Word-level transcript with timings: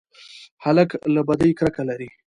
هلک 0.63 0.89
له 1.13 1.21
بدۍ 1.29 1.51
کرکه 1.59 1.83
لري. 1.89 2.09